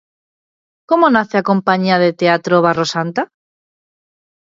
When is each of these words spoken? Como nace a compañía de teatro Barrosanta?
Como 0.89 1.05
nace 1.15 1.35
a 1.37 1.47
compañía 1.49 1.97
de 2.03 2.11
teatro 2.19 2.55
Barrosanta? 2.67 3.21